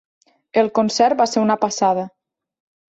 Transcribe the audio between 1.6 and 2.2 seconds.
passada.